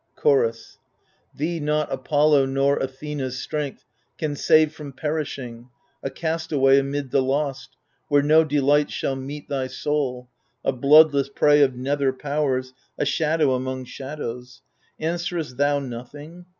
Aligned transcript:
Chorus 0.15 0.79
Thee 1.35 1.59
not 1.59 1.91
Apollo 1.91 2.47
nor 2.47 2.75
Athena's 2.77 3.37
strength 3.37 3.85
Can 4.17 4.35
save 4.35 4.73
from 4.73 4.93
perishing, 4.93 5.69
a 6.01 6.09
castaway 6.09 6.79
Amid 6.79 7.11
the 7.11 7.21
Lost, 7.21 7.77
where 8.07 8.23
no 8.23 8.43
delight 8.43 8.89
shall 8.89 9.15
meet 9.15 9.47
Thy 9.47 9.67
soul— 9.67 10.27
a 10.65 10.71
bloodless 10.71 11.29
prey 11.29 11.61
of 11.61 11.75
nether 11.75 12.11
powers, 12.13 12.73
A 12.97 13.05
shadow 13.05 13.53
among 13.53 13.85
shadows. 13.85 14.63
Answerest 14.99 15.57
thou 15.57 15.77
Nothing 15.77 16.47